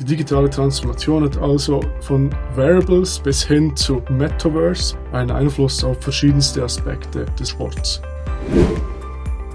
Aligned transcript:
Die 0.00 0.06
digitale 0.06 0.48
Transformation 0.48 1.24
hat 1.24 1.36
also 1.36 1.80
von 2.00 2.30
Wearables 2.54 3.18
bis 3.18 3.42
hin 3.42 3.76
zu 3.76 4.00
Metaverse 4.08 4.96
einen 5.12 5.30
Einfluss 5.30 5.84
auf 5.84 6.00
verschiedenste 6.00 6.64
Aspekte 6.64 7.26
des 7.38 7.50
Sports. 7.50 8.00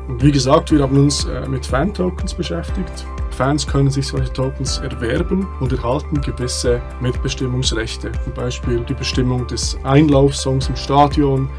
Und 0.08 0.22
wie 0.22 0.32
gesagt, 0.32 0.72
wir 0.72 0.84
haben 0.84 1.00
uns 1.00 1.26
äh, 1.26 1.50
mit 1.50 1.66
Fan-Tokens 1.66 2.36
beschäftigt. 2.36 3.08
Fans 3.32 3.66
können 3.66 3.90
sich 3.90 4.06
solche 4.06 4.32
Tokens 4.34 4.78
erwerben 4.78 5.48
und 5.62 5.74
erhalten 5.74 6.22
gewisse 6.22 6.80
Mitbestimmungsrechte, 7.02 8.12
zum 8.24 8.34
Beispiel 8.36 8.82
die 8.82 8.94
Bestimmung 8.94 9.48
des 9.48 9.76
Einlaufsongs 9.84 10.70
im 10.70 10.76
Stadion, 10.76 11.50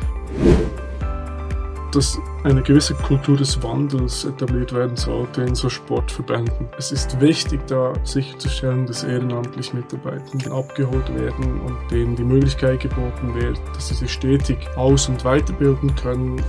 dass 1.92 2.18
eine 2.44 2.62
gewisse 2.62 2.94
Kultur 2.94 3.36
des 3.36 3.62
Wandels 3.62 4.24
etabliert 4.24 4.72
werden 4.72 4.96
sollte 4.96 5.42
in 5.42 5.54
so 5.54 5.68
Sportverbänden. 5.68 6.68
Es 6.78 6.92
ist 6.92 7.20
wichtig, 7.20 7.60
da 7.66 7.92
sicherzustellen, 8.04 8.86
dass 8.86 9.04
ehrenamtlich 9.04 9.72
Mitarbeitende 9.72 10.50
abgeholt 10.50 11.14
werden 11.14 11.60
und 11.60 11.76
denen 11.90 12.16
die 12.16 12.24
Möglichkeit 12.24 12.80
geboten 12.80 13.34
wird, 13.34 13.60
dass 13.74 13.88
sie 13.88 13.94
sich 13.94 14.12
stetig 14.12 14.58
aus- 14.76 15.08
und 15.08 15.24
weiterbilden 15.24 15.94
können. 15.94 16.42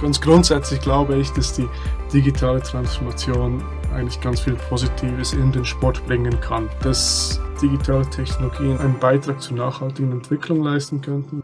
Ganz 0.00 0.20
grundsätzlich 0.20 0.80
glaube 0.80 1.16
ich, 1.16 1.30
dass 1.30 1.54
die 1.54 1.68
digitale 2.12 2.60
Transformation 2.60 3.62
eigentlich 3.94 4.20
ganz 4.20 4.40
viel 4.40 4.54
Positives 4.68 5.32
in 5.32 5.52
den 5.52 5.64
Sport 5.64 6.06
bringen 6.06 6.38
kann. 6.40 6.68
Dass 6.82 7.40
digitale 7.62 8.08
Technologien 8.10 8.78
einen 8.78 8.98
Beitrag 8.98 9.40
zur 9.40 9.56
nachhaltigen 9.56 10.12
Entwicklung 10.12 10.62
leisten 10.62 11.00
könnten. 11.00 11.42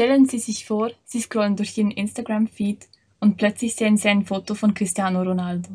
Stellen 0.00 0.24
Sie 0.24 0.38
sich 0.38 0.64
vor, 0.64 0.92
Sie 1.04 1.20
scrollen 1.20 1.56
durch 1.56 1.76
Ihren 1.76 1.90
Instagram-Feed 1.90 2.88
und 3.20 3.36
plötzlich 3.36 3.74
sehen 3.74 3.98
Sie 3.98 4.08
ein 4.08 4.24
Foto 4.24 4.54
von 4.54 4.72
Cristiano 4.72 5.20
Ronaldo. 5.20 5.68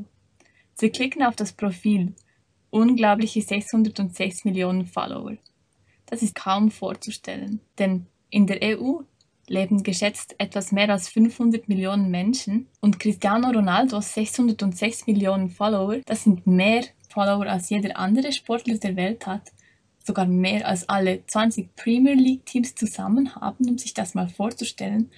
Sie 0.74 0.90
klicken 0.90 1.22
auf 1.22 1.36
das 1.36 1.52
Profil. 1.52 2.16
Unglaubliche 2.72 3.44
606 3.44 4.46
Millionen 4.46 4.88
Follower. 4.88 5.38
Das 6.08 6.24
ist 6.24 6.34
kaum 6.34 6.72
vorzustellen, 6.72 7.60
denn 7.78 8.08
in 8.32 8.48
der 8.48 8.64
EU 8.64 9.02
leben 9.48 9.84
geschätzt 9.84 10.34
etwas 10.40 10.72
mehr 10.72 10.90
als 10.90 11.08
500 11.10 11.70
Millionen 11.70 12.10
Menschen 12.10 12.66
und 12.82 13.00
Cristiano 13.00 13.52
Ronaldos 13.52 14.16
606 14.16 15.06
Millionen 15.06 15.52
Follower, 15.52 16.00
das 16.04 16.24
sind 16.24 16.48
mehr 16.48 16.84
Follower 17.10 17.46
als 17.46 17.70
jeder 17.70 17.96
andere 17.96 18.32
Sportler 18.32 18.80
der 18.80 18.96
Welt 18.96 19.28
hat, 19.28 19.52
sogar 20.06 20.28
mehr 20.28 20.68
als 20.68 20.88
alle 20.88 21.26
20 21.26 21.76
Premier 21.76 22.14
League 22.14 22.46
Teams 22.46 22.76
zusammen 22.76 23.36
haben, 23.36 23.68
um 23.68 23.78
sich 23.78 23.94
das 23.94 24.14
mal 24.14 24.28
vorzustellen, 24.28 25.10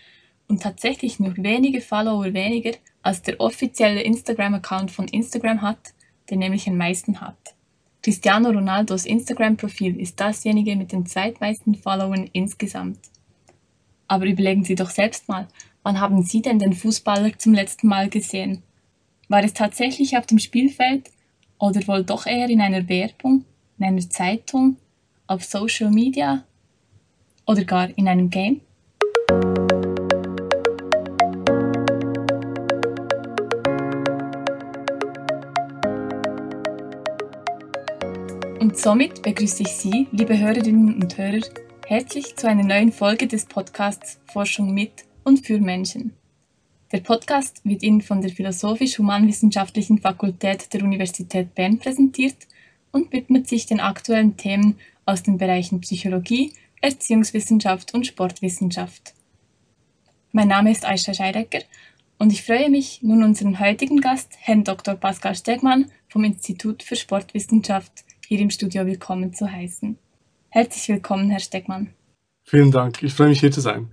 und 0.47 0.61
tatsächlich 0.61 1.19
nur 1.19 1.35
wenige 1.37 1.81
Follower 1.81 2.33
weniger 2.33 2.71
als 3.01 3.21
der 3.21 3.39
offizielle 3.41 4.01
Instagram-Account 4.01 4.91
von 4.91 5.07
Instagram 5.09 5.61
hat, 5.61 5.93
der 6.29 6.37
nämlich 6.37 6.67
am 6.69 6.77
meisten 6.77 7.19
hat. 7.19 7.35
Cristiano 8.01 8.49
Ronaldos 8.49 9.05
Instagram-Profil 9.05 9.99
ist 9.99 10.19
dasjenige 10.19 10.77
mit 10.77 10.93
den 10.93 11.05
zweitmeisten 11.05 11.75
Followern 11.75 12.29
insgesamt. 12.31 12.99
Aber 14.07 14.25
überlegen 14.25 14.63
Sie 14.63 14.75
doch 14.75 14.89
selbst 14.89 15.27
mal, 15.27 15.49
wann 15.83 15.99
haben 15.99 16.23
Sie 16.23 16.41
denn 16.41 16.59
den 16.59 16.71
Fußballer 16.71 17.37
zum 17.37 17.53
letzten 17.53 17.87
Mal 17.87 18.07
gesehen? 18.07 18.63
War 19.27 19.43
es 19.43 19.53
tatsächlich 19.53 20.17
auf 20.17 20.25
dem 20.25 20.39
Spielfeld 20.39 21.09
oder 21.59 21.85
wohl 21.87 22.05
doch 22.05 22.25
eher 22.25 22.49
in 22.49 22.61
einer 22.61 22.87
Werbung, 22.87 23.43
in 23.77 23.85
einer 23.85 24.09
Zeitung, 24.09 24.77
auf 25.27 25.43
Social 25.43 25.91
Media 25.91 26.43
oder 27.45 27.63
gar 27.63 27.89
in 27.97 28.07
einem 28.07 28.29
Game? 28.29 28.61
Und 38.59 38.77
somit 38.77 39.21
begrüße 39.21 39.63
ich 39.63 39.69
Sie, 39.69 40.07
liebe 40.11 40.37
Hörerinnen 40.37 41.01
und 41.01 41.17
Hörer, 41.17 41.41
Herzlich 41.89 42.35
zu 42.35 42.49
einer 42.49 42.65
neuen 42.65 42.91
Folge 42.91 43.27
des 43.27 43.45
Podcasts 43.45 44.19
Forschung 44.25 44.73
mit 44.73 45.05
und 45.23 45.45
für 45.45 45.57
Menschen. 45.57 46.11
Der 46.91 46.99
Podcast 46.99 47.61
wird 47.63 47.81
Ihnen 47.81 48.01
von 48.01 48.19
der 48.19 48.29
Philosophisch-Humanwissenschaftlichen 48.29 49.99
Fakultät 49.99 50.73
der 50.73 50.83
Universität 50.83 51.55
Bern 51.55 51.79
präsentiert 51.79 52.35
und 52.97 53.13
widmet 53.13 53.47
sich 53.47 53.67
den 53.67 53.79
aktuellen 53.79 54.37
Themen 54.37 54.75
aus 55.05 55.23
den 55.23 55.37
Bereichen 55.37 55.81
Psychologie, 55.81 56.53
Erziehungswissenschaft 56.81 57.93
und 57.93 58.07
Sportwissenschaft. 58.07 59.13
Mein 60.31 60.47
Name 60.47 60.71
ist 60.71 60.85
Aisha 60.85 61.13
Scheidecker 61.13 61.61
und 62.17 62.33
ich 62.33 62.43
freue 62.43 62.69
mich, 62.69 63.01
nun 63.03 63.23
unseren 63.23 63.59
heutigen 63.59 64.01
Gast, 64.01 64.33
Herrn 64.39 64.63
Dr. 64.63 64.95
Pascal 64.95 65.35
Stegmann 65.35 65.91
vom 66.09 66.23
Institut 66.23 66.81
für 66.83 66.95
Sportwissenschaft, 66.95 68.03
hier 68.27 68.39
im 68.39 68.49
Studio 68.49 68.85
willkommen 68.85 69.33
zu 69.33 69.49
heißen. 69.49 69.97
Herzlich 70.49 70.89
willkommen, 70.89 71.29
Herr 71.29 71.39
Stegmann. 71.39 71.93
Vielen 72.43 72.71
Dank, 72.71 73.03
ich 73.03 73.13
freue 73.13 73.29
mich 73.29 73.39
hier 73.39 73.51
zu 73.51 73.61
sein. 73.61 73.91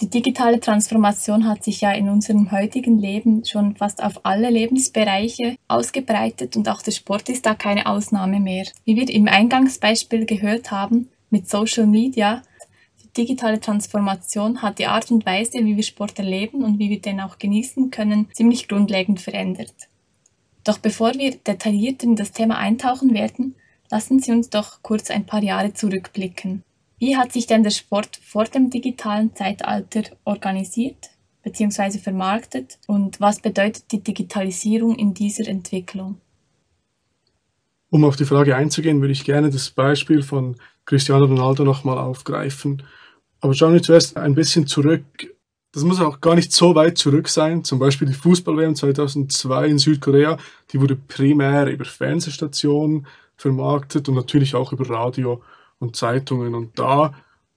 Die 0.00 0.08
digitale 0.08 0.60
Transformation 0.60 1.48
hat 1.48 1.64
sich 1.64 1.80
ja 1.80 1.90
in 1.90 2.08
unserem 2.08 2.52
heutigen 2.52 2.98
Leben 2.98 3.44
schon 3.44 3.74
fast 3.74 4.02
auf 4.02 4.24
alle 4.24 4.48
Lebensbereiche 4.48 5.56
ausgebreitet 5.66 6.56
und 6.56 6.68
auch 6.68 6.82
der 6.82 6.92
Sport 6.92 7.28
ist 7.28 7.46
da 7.46 7.54
keine 7.54 7.86
Ausnahme 7.86 8.38
mehr. 8.38 8.66
Wie 8.84 8.94
wir 8.94 9.08
im 9.08 9.26
Eingangsbeispiel 9.26 10.24
gehört 10.24 10.70
haben, 10.70 11.08
mit 11.30 11.48
Social 11.48 11.86
Media, 11.86 12.42
die 13.02 13.22
digitale 13.22 13.58
Transformation 13.58 14.62
hat 14.62 14.78
die 14.78 14.86
Art 14.86 15.10
und 15.10 15.26
Weise, 15.26 15.64
wie 15.64 15.76
wir 15.76 15.82
Sport 15.82 16.18
erleben 16.18 16.62
und 16.62 16.78
wie 16.78 16.90
wir 16.90 17.00
den 17.00 17.20
auch 17.20 17.38
genießen 17.38 17.90
können, 17.90 18.28
ziemlich 18.32 18.68
grundlegend 18.68 19.20
verändert. 19.20 19.74
Doch 20.62 20.78
bevor 20.78 21.14
wir 21.14 21.34
detailliert 21.36 22.04
in 22.04 22.14
das 22.14 22.30
Thema 22.30 22.58
eintauchen 22.58 23.14
werden, 23.14 23.56
Lassen 23.90 24.20
Sie 24.20 24.32
uns 24.32 24.50
doch 24.50 24.82
kurz 24.82 25.10
ein 25.10 25.24
paar 25.24 25.42
Jahre 25.42 25.72
zurückblicken. 25.72 26.62
Wie 26.98 27.16
hat 27.16 27.32
sich 27.32 27.46
denn 27.46 27.62
der 27.62 27.70
Sport 27.70 28.18
vor 28.22 28.44
dem 28.44 28.70
digitalen 28.70 29.34
Zeitalter 29.34 30.02
organisiert 30.24 31.10
bzw. 31.42 31.98
vermarktet 31.98 32.78
und 32.86 33.20
was 33.20 33.40
bedeutet 33.40 33.92
die 33.92 34.02
Digitalisierung 34.02 34.96
in 34.96 35.14
dieser 35.14 35.46
Entwicklung? 35.46 36.20
Um 37.90 38.04
auf 38.04 38.16
die 38.16 38.24
Frage 38.24 38.56
einzugehen, 38.56 39.00
würde 39.00 39.12
ich 39.12 39.24
gerne 39.24 39.48
das 39.48 39.70
Beispiel 39.70 40.22
von 40.22 40.56
Cristiano 40.84 41.24
Ronaldo 41.24 41.64
nochmal 41.64 41.98
aufgreifen. 41.98 42.82
Aber 43.40 43.54
schauen 43.54 43.72
wir 43.72 43.82
zuerst 43.82 44.16
ein 44.16 44.34
bisschen 44.34 44.66
zurück. 44.66 45.04
Das 45.72 45.84
muss 45.84 46.00
auch 46.00 46.20
gar 46.20 46.34
nicht 46.34 46.52
so 46.52 46.74
weit 46.74 46.98
zurück 46.98 47.28
sein. 47.28 47.62
Zum 47.64 47.78
Beispiel 47.78 48.08
die 48.08 48.14
Fußball-WM 48.14 48.74
2002 48.74 49.68
in 49.68 49.78
Südkorea, 49.78 50.36
die 50.72 50.80
wurde 50.80 50.96
primär 50.96 51.66
über 51.68 51.84
Fernsehstationen 51.84 53.06
vermarktet 53.36 54.08
und 54.08 54.16
natürlich 54.16 54.54
auch 54.54 54.72
über 54.72 54.90
Radio 54.90 55.42
und 55.78 55.96
Zeitungen. 55.96 56.54
Und 56.54 56.78
da 56.78 57.14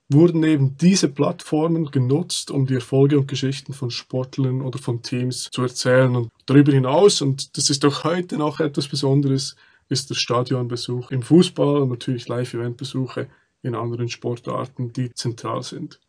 wurden 0.10 0.44
eben 0.44 0.78
diese 0.78 1.08
Plattformen 1.08 1.90
genutzt, 1.92 2.52
um 2.52 2.66
die 2.66 2.76
Erfolge 2.76 3.18
und 3.18 3.28
Geschichten 3.28 3.74
von 3.74 3.92
Sportlern 3.92 4.62
oder 4.62 4.78
von 4.78 5.02
Teams 5.02 5.50
zu 5.52 5.62
erzählen. 5.62 6.16
Und 6.16 6.32
darüber 6.46 6.72
hinaus, 6.72 7.22
und 7.22 7.58
das 7.58 7.70
ist 7.70 7.86
auch 7.86 8.04
heute 8.04 8.38
noch 8.38 8.60
etwas 8.60 8.88
Besonderes, 8.88 9.56
ist 9.90 10.10
der 10.10 10.16
Stadionbesuch 10.16 11.12
im 11.12 11.22
Fußball 11.22 11.82
und 11.82 11.90
natürlich 11.90 12.28
Live-Event-Besuche 12.28 13.28
in 13.62 13.76
anderen 13.76 14.10
Sportarten, 14.10 14.94
die 14.94 15.14
zentral 15.14 15.64
sind. 15.64 16.00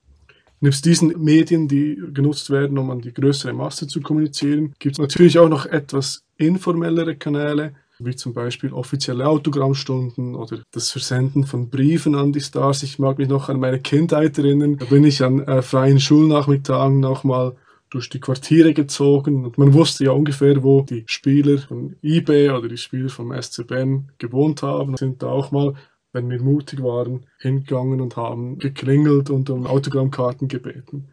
Nebst 0.60 0.84
diesen 0.84 1.20
Medien, 1.22 1.66
die 1.66 2.00
genutzt 2.14 2.48
werden, 2.50 2.78
um 2.78 2.90
an 2.90 3.00
die 3.00 3.12
größere 3.12 3.52
Masse 3.52 3.88
zu 3.88 4.00
kommunizieren, 4.00 4.74
gibt 4.78 4.94
es 4.94 5.00
natürlich 5.00 5.38
auch 5.38 5.48
noch 5.48 5.66
etwas 5.66 6.22
informellere 6.36 7.16
Kanäle, 7.16 7.74
wie 8.04 8.16
zum 8.16 8.32
Beispiel 8.32 8.72
offizielle 8.72 9.26
Autogrammstunden 9.26 10.34
oder 10.34 10.62
das 10.72 10.90
Versenden 10.90 11.44
von 11.44 11.70
Briefen 11.70 12.14
an 12.14 12.32
die 12.32 12.40
Stars. 12.40 12.82
Ich 12.82 12.98
mag 12.98 13.18
mich 13.18 13.28
noch 13.28 13.48
an 13.48 13.60
meine 13.60 13.80
Kindheit 13.80 14.38
erinnern. 14.38 14.76
Da 14.78 14.86
bin 14.86 15.04
ich 15.04 15.22
an 15.22 15.40
äh, 15.40 15.62
freien 15.62 16.00
Schulnachmittagen 16.00 17.00
nochmal 17.00 17.56
durch 17.92 18.08
die 18.08 18.20
Quartiere 18.20 18.72
gezogen 18.72 19.44
und 19.44 19.58
man 19.58 19.74
wusste 19.74 20.04
ja 20.04 20.12
ungefähr, 20.12 20.62
wo 20.62 20.80
die 20.82 21.04
Spieler 21.06 21.58
von 21.58 21.96
eBay 22.02 22.50
oder 22.50 22.68
die 22.68 22.78
Spieler 22.78 23.10
vom 23.10 23.32
SC 23.40 23.66
Bern 23.66 24.08
gewohnt 24.16 24.62
haben. 24.62 24.96
Sind 24.96 25.22
da 25.22 25.28
auch 25.28 25.50
mal, 25.50 25.74
wenn 26.12 26.30
wir 26.30 26.40
mutig 26.40 26.82
waren, 26.82 27.26
hingegangen 27.38 28.00
und 28.00 28.16
haben 28.16 28.58
geklingelt 28.58 29.28
und 29.28 29.50
um 29.50 29.66
Autogrammkarten 29.66 30.48
gebeten. 30.48 31.08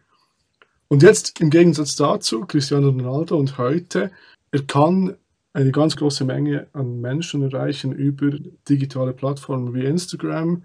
Und 0.88 1.02
jetzt 1.02 1.40
im 1.40 1.50
Gegensatz 1.50 1.96
dazu, 1.96 2.46
Cristiano 2.46 2.88
Ronaldo 2.88 3.36
und 3.36 3.58
heute, 3.58 4.10
er 4.50 4.62
kann 4.62 5.16
eine 5.52 5.72
ganz 5.72 5.96
große 5.96 6.24
Menge 6.24 6.68
an 6.72 7.00
Menschen 7.00 7.42
erreichen 7.42 7.92
über 7.92 8.30
digitale 8.68 9.12
Plattformen 9.12 9.74
wie 9.74 9.84
Instagram 9.84 10.62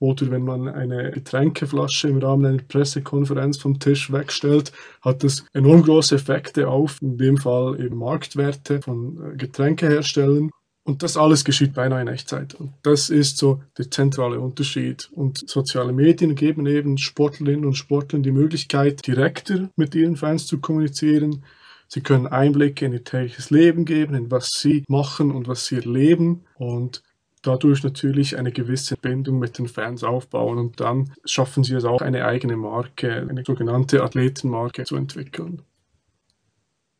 oder 0.00 0.30
wenn 0.30 0.42
man 0.42 0.66
eine 0.66 1.10
Getränkeflasche 1.10 2.08
im 2.08 2.18
Rahmen 2.18 2.46
einer 2.46 2.62
Pressekonferenz 2.62 3.58
vom 3.58 3.78
Tisch 3.78 4.10
wegstellt, 4.10 4.72
hat 5.02 5.22
das 5.22 5.44
enorm 5.52 5.82
große 5.82 6.14
Effekte 6.14 6.68
auf, 6.68 7.00
in 7.02 7.18
dem 7.18 7.36
Fall 7.36 7.78
eben 7.78 7.98
Marktwerte 7.98 8.80
von 8.80 9.34
äh, 9.34 9.36
Getränkeherstellern. 9.36 10.50
Und 10.84 11.02
das 11.02 11.18
alles 11.18 11.44
geschieht 11.44 11.74
beinahe 11.74 12.00
in 12.00 12.08
Echtzeit. 12.08 12.54
Und 12.54 12.72
das 12.82 13.10
ist 13.10 13.36
so 13.36 13.60
der 13.76 13.90
zentrale 13.90 14.40
Unterschied. 14.40 15.10
Und 15.12 15.48
soziale 15.48 15.92
Medien 15.92 16.34
geben 16.34 16.64
eben 16.64 16.96
Sportlerinnen 16.96 17.66
und 17.66 17.74
Sportlern 17.74 18.22
die 18.22 18.32
Möglichkeit, 18.32 19.06
direkter 19.06 19.68
mit 19.76 19.94
ihren 19.94 20.16
Fans 20.16 20.46
zu 20.46 20.58
kommunizieren, 20.58 21.44
Sie 21.92 22.02
können 22.02 22.28
Einblicke 22.28 22.86
in 22.86 22.92
ihr 22.92 23.02
tägliches 23.02 23.50
Leben 23.50 23.84
geben, 23.84 24.14
in 24.14 24.30
was 24.30 24.50
sie 24.50 24.84
machen 24.86 25.32
und 25.32 25.48
was 25.48 25.66
sie 25.66 25.74
erleben 25.74 26.44
und 26.54 27.02
dadurch 27.42 27.82
natürlich 27.82 28.38
eine 28.38 28.52
gewisse 28.52 28.96
Bindung 28.96 29.40
mit 29.40 29.58
den 29.58 29.66
Fans 29.66 30.04
aufbauen 30.04 30.58
und 30.58 30.78
dann 30.78 31.12
schaffen 31.24 31.64
sie 31.64 31.74
es 31.74 31.84
auch, 31.84 32.00
eine 32.00 32.26
eigene 32.26 32.56
Marke, 32.56 33.26
eine 33.28 33.44
sogenannte 33.44 34.04
Athletenmarke 34.04 34.84
zu 34.84 34.94
entwickeln. 34.94 35.62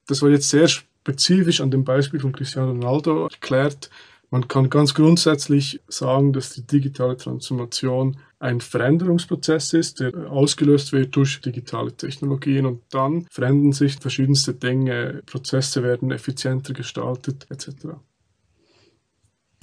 Das 0.09 0.23
war 0.23 0.31
jetzt 0.31 0.51
sehr 0.51 0.67
spezifisch 0.67 1.61
an 1.61 1.71
dem 1.71 1.85
Beispiel 1.85 2.19
von 2.19 2.33
Cristiano 2.33 2.73
Ronaldo 2.73 3.29
erklärt. 3.29 3.91
Man 4.33 4.47
kann 4.47 4.71
ganz 4.71 4.95
grundsätzlich 4.95 5.81
sagen, 5.89 6.33
dass 6.33 6.51
die 6.51 6.65
digitale 6.65 7.17
Transformation 7.17 8.17
ein 8.39 8.61
Veränderungsprozess 8.61 9.73
ist, 9.73 9.99
der 9.99 10.31
ausgelöst 10.31 10.93
wird 10.93 11.17
durch 11.17 11.41
digitale 11.41 11.97
Technologien 11.97 12.65
und 12.65 12.83
dann 12.91 13.27
verändern 13.29 13.73
sich 13.73 13.97
verschiedenste 13.97 14.55
Dinge, 14.55 15.23
Prozesse 15.27 15.83
werden 15.83 16.13
effizienter 16.13 16.75
gestaltet 16.75 17.47
etc. 17.51 17.97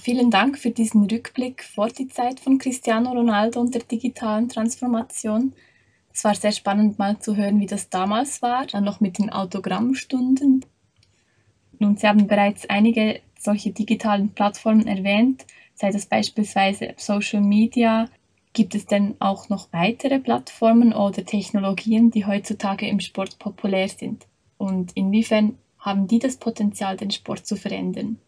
Vielen 0.00 0.30
Dank 0.30 0.58
für 0.58 0.70
diesen 0.70 1.06
Rückblick 1.06 1.64
vor 1.64 1.88
die 1.88 2.08
Zeit 2.08 2.38
von 2.38 2.58
Cristiano 2.58 3.10
Ronaldo 3.10 3.60
und 3.60 3.74
der 3.74 3.82
digitalen 3.82 4.50
Transformation. 4.50 5.54
Es 6.12 6.24
war 6.24 6.34
sehr 6.34 6.52
spannend 6.52 6.98
mal 6.98 7.18
zu 7.18 7.36
hören, 7.36 7.58
wie 7.58 7.66
das 7.66 7.88
damals 7.88 8.42
war, 8.42 8.66
dann 8.66 8.84
noch 8.84 9.00
mit 9.00 9.18
den 9.18 9.30
Autogrammstunden. 9.30 10.64
Nun, 11.80 11.96
Sie 11.96 12.06
haben 12.06 12.26
bereits 12.26 12.68
einige 12.68 13.20
solche 13.38 13.70
digitalen 13.70 14.30
Plattformen 14.30 14.86
erwähnt, 14.86 15.46
sei 15.74 15.90
das 15.90 16.06
beispielsweise 16.06 16.94
Social 16.96 17.40
Media. 17.40 18.08
Gibt 18.52 18.74
es 18.74 18.86
denn 18.86 19.14
auch 19.20 19.48
noch 19.48 19.72
weitere 19.72 20.18
Plattformen 20.18 20.92
oder 20.92 21.24
Technologien, 21.24 22.10
die 22.10 22.26
heutzutage 22.26 22.88
im 22.88 23.00
Sport 23.00 23.38
populär 23.38 23.88
sind? 23.88 24.26
Und 24.56 24.92
inwiefern 24.94 25.56
haben 25.78 26.08
die 26.08 26.18
das 26.18 26.36
Potenzial, 26.36 26.96
den 26.96 27.10
Sport 27.10 27.46
zu 27.46 27.56
verändern? 27.56 28.18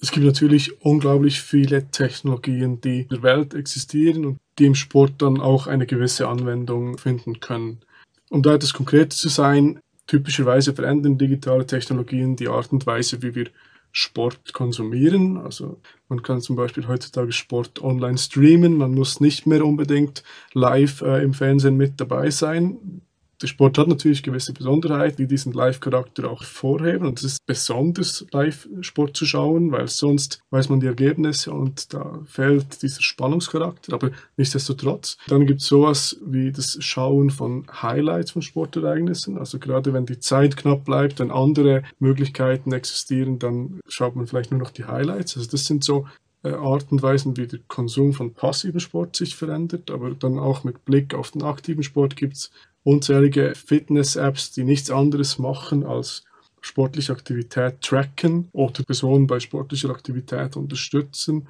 Es 0.00 0.10
gibt 0.10 0.26
natürlich 0.26 0.82
unglaublich 0.82 1.40
viele 1.40 1.90
Technologien, 1.90 2.80
die 2.80 3.02
in 3.02 3.08
der 3.08 3.22
Welt 3.22 3.54
existieren 3.54 4.26
und 4.26 4.38
die 4.58 4.66
im 4.66 4.74
Sport 4.74 5.22
dann 5.22 5.40
auch 5.40 5.66
eine 5.66 5.86
gewisse 5.86 6.28
Anwendung 6.28 6.98
finden 6.98 7.40
können. 7.40 7.80
Um 8.28 8.42
da 8.42 8.54
etwas 8.54 8.72
konkreter 8.72 9.10
zu 9.10 9.28
sein, 9.28 9.80
typischerweise 10.06 10.74
verändern 10.74 11.18
digitale 11.18 11.66
Technologien 11.66 12.36
die 12.36 12.48
Art 12.48 12.72
und 12.72 12.86
Weise, 12.86 13.22
wie 13.22 13.34
wir 13.34 13.48
Sport 13.92 14.52
konsumieren. 14.52 15.38
Also 15.38 15.80
man 16.08 16.22
kann 16.22 16.40
zum 16.40 16.56
Beispiel 16.56 16.86
heutzutage 16.86 17.32
Sport 17.32 17.82
online 17.82 18.18
streamen, 18.18 18.76
man 18.76 18.94
muss 18.94 19.20
nicht 19.20 19.46
mehr 19.46 19.64
unbedingt 19.64 20.22
live 20.52 21.02
äh, 21.02 21.22
im 21.22 21.32
Fernsehen 21.32 21.76
mit 21.76 22.00
dabei 22.00 22.30
sein 22.30 23.00
der 23.42 23.46
Sport 23.48 23.78
hat 23.78 23.88
natürlich 23.88 24.22
gewisse 24.22 24.52
Besonderheiten, 24.52 25.16
die 25.16 25.26
diesen 25.26 25.52
Live-Charakter 25.52 26.30
auch 26.30 26.42
vorheben. 26.42 27.06
Und 27.06 27.18
es 27.18 27.24
ist 27.24 27.46
besonders, 27.46 28.26
Live-Sport 28.32 29.16
zu 29.16 29.26
schauen, 29.26 29.72
weil 29.72 29.88
sonst 29.88 30.40
weiß 30.50 30.68
man 30.68 30.80
die 30.80 30.86
Ergebnisse 30.86 31.52
und 31.52 31.92
da 31.92 32.20
fehlt 32.24 32.82
dieser 32.82 33.02
Spannungscharakter. 33.02 33.92
Aber 33.92 34.10
nichtsdestotrotz. 34.36 35.18
Dann 35.28 35.46
gibt 35.46 35.60
es 35.60 35.66
sowas 35.66 36.16
wie 36.24 36.50
das 36.50 36.78
Schauen 36.80 37.30
von 37.30 37.66
Highlights 37.82 38.30
von 38.30 38.42
Sportereignissen. 38.42 39.38
Also 39.38 39.58
gerade 39.58 39.92
wenn 39.92 40.06
die 40.06 40.18
Zeit 40.18 40.56
knapp 40.56 40.84
bleibt, 40.84 41.18
wenn 41.18 41.30
andere 41.30 41.82
Möglichkeiten 41.98 42.72
existieren, 42.72 43.38
dann 43.38 43.80
schaut 43.88 44.16
man 44.16 44.26
vielleicht 44.26 44.50
nur 44.50 44.60
noch 44.60 44.70
die 44.70 44.84
Highlights. 44.84 45.36
Also 45.36 45.50
das 45.50 45.66
sind 45.66 45.84
so 45.84 46.06
äh, 46.42 46.52
Art 46.52 46.86
und 46.90 47.02
Weisen, 47.02 47.36
wie 47.36 47.46
der 47.46 47.60
Konsum 47.66 48.12
von 48.12 48.32
passivem 48.32 48.80
Sport 48.80 49.16
sich 49.16 49.36
verändert, 49.36 49.90
aber 49.90 50.10
dann 50.10 50.38
auch 50.38 50.64
mit 50.64 50.84
Blick 50.84 51.14
auf 51.14 51.32
den 51.32 51.42
aktiven 51.42 51.82
Sport 51.82 52.16
gibt 52.16 52.34
es 52.34 52.50
unzählige 52.86 53.54
Fitness-Apps, 53.56 54.52
die 54.52 54.62
nichts 54.62 54.92
anderes 54.92 55.40
machen 55.40 55.84
als 55.84 56.24
sportliche 56.60 57.12
Aktivität 57.12 57.80
tracken 57.80 58.48
oder 58.52 58.84
Personen 58.84 59.26
bei 59.26 59.40
sportlicher 59.40 59.90
Aktivität 59.90 60.56
unterstützen 60.56 61.48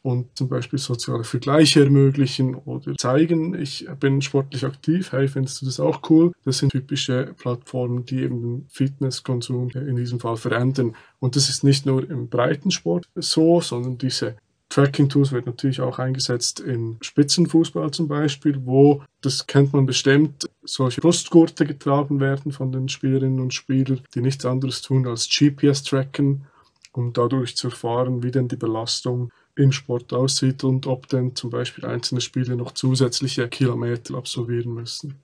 und 0.00 0.34
zum 0.34 0.48
Beispiel 0.48 0.78
soziale 0.78 1.24
Vergleiche 1.24 1.84
ermöglichen 1.84 2.54
oder 2.54 2.94
zeigen, 2.96 3.54
ich 3.54 3.86
bin 4.00 4.22
sportlich 4.22 4.64
aktiv, 4.64 5.12
hey, 5.12 5.28
findest 5.28 5.60
du 5.60 5.66
das 5.66 5.78
auch 5.78 6.08
cool? 6.08 6.32
Das 6.44 6.58
sind 6.58 6.70
typische 6.72 7.34
Plattformen, 7.36 8.06
die 8.06 8.22
eben 8.22 8.40
den 8.40 8.66
Fitnesskonsum 8.70 9.68
in 9.70 9.96
diesem 9.96 10.20
Fall 10.20 10.38
verändern. 10.38 10.96
Und 11.18 11.36
das 11.36 11.50
ist 11.50 11.64
nicht 11.64 11.84
nur 11.84 12.08
im 12.08 12.28
Breitensport 12.28 13.08
so, 13.14 13.60
sondern 13.60 13.98
diese 13.98 14.36
Tracking-Tools 14.68 15.32
wird 15.32 15.46
natürlich 15.46 15.80
auch 15.80 15.98
eingesetzt 15.98 16.60
in 16.60 16.98
Spitzenfußball 17.00 17.90
zum 17.90 18.08
Beispiel, 18.08 18.60
wo, 18.64 19.02
das 19.22 19.46
kennt 19.46 19.72
man 19.72 19.86
bestimmt, 19.86 20.48
solche 20.62 21.00
Brustgurte 21.00 21.64
getragen 21.64 22.20
werden 22.20 22.52
von 22.52 22.70
den 22.70 22.88
Spielerinnen 22.88 23.40
und 23.40 23.54
Spielern, 23.54 24.00
die 24.14 24.20
nichts 24.20 24.44
anderes 24.44 24.82
tun 24.82 25.06
als 25.06 25.28
GPS 25.28 25.82
tracken, 25.82 26.46
um 26.92 27.12
dadurch 27.12 27.56
zu 27.56 27.68
erfahren, 27.68 28.22
wie 28.22 28.30
denn 28.30 28.48
die 28.48 28.56
Belastung 28.56 29.30
im 29.56 29.72
Sport 29.72 30.12
aussieht 30.12 30.62
und 30.64 30.86
ob 30.86 31.08
denn 31.08 31.34
zum 31.34 31.50
Beispiel 31.50 31.84
einzelne 31.84 32.20
Spieler 32.20 32.54
noch 32.54 32.72
zusätzliche 32.72 33.48
Kilometer 33.48 34.14
absolvieren 34.14 34.74
müssen 34.74 35.18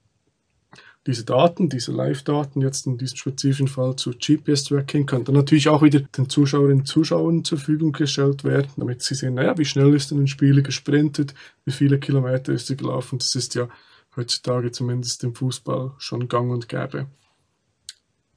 diese 1.07 1.23
Daten, 1.23 1.69
diese 1.69 1.91
Live-Daten 1.91 2.61
jetzt 2.61 2.87
in 2.87 2.97
diesem 2.97 3.17
spezifischen 3.17 3.67
Fall 3.67 3.95
zu 3.95 4.11
GPS-Tracking, 4.11 5.05
können 5.05 5.23
dann 5.23 5.35
natürlich 5.35 5.69
auch 5.69 5.83
wieder 5.83 5.99
den 5.99 6.29
Zuschauerinnen 6.29 6.79
und 6.79 6.87
Zuschauern 6.87 7.43
zur 7.43 7.59
Verfügung 7.59 7.91
gestellt 7.91 8.43
werden, 8.43 8.71
damit 8.77 9.03
sie 9.03 9.13
sehen, 9.13 9.35
naja, 9.35 9.57
wie 9.57 9.65
schnell 9.65 9.93
ist 9.93 10.09
denn 10.09 10.21
ein 10.21 10.27
Spieler 10.27 10.61
gesprintet, 10.61 11.35
wie 11.63 11.71
viele 11.71 11.99
Kilometer 11.99 12.53
ist 12.53 12.69
er 12.71 12.75
gelaufen. 12.75 13.19
Das 13.19 13.35
ist 13.35 13.53
ja 13.53 13.69
heutzutage 14.15 14.71
zumindest 14.71 15.23
im 15.23 15.35
Fußball 15.35 15.91
schon 15.99 16.27
gang 16.27 16.51
und 16.51 16.67
gäbe. 16.69 17.05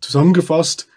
Zusammengefasst, 0.00 0.88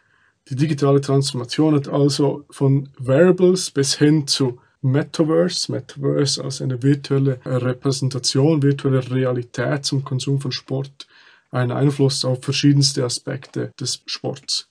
die 0.50 0.56
digitale 0.56 1.00
Transformation 1.00 1.76
hat 1.76 1.88
also 1.88 2.44
von 2.50 2.90
Variables 2.98 3.72
bis 3.72 3.96
hin 3.96 4.28
zu 4.28 4.60
Metaverse, 4.82 5.72
Metaverse 5.72 6.44
als 6.44 6.62
eine 6.62 6.82
virtuelle 6.82 7.40
Repräsentation, 7.46 8.62
virtuelle 8.64 9.10
Realität 9.10 9.86
zum 9.86 10.04
Konsum 10.04 10.42
von 10.42 10.52
Sport 10.52 11.08
einen 11.52 11.72
Einfluss 11.72 12.26
auf 12.26 12.44
verschiedenste 12.44 13.04
Aspekte 13.04 13.72
des 13.80 14.02
Sports. 14.06 14.70